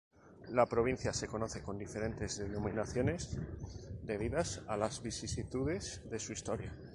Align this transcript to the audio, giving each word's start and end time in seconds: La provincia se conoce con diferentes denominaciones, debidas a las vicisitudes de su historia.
La 0.49 0.65
provincia 0.65 1.13
se 1.13 1.27
conoce 1.27 1.61
con 1.61 1.77
diferentes 1.77 2.39
denominaciones, 2.39 3.37
debidas 4.01 4.63
a 4.65 4.75
las 4.75 5.03
vicisitudes 5.03 6.01
de 6.09 6.17
su 6.17 6.33
historia. 6.33 6.73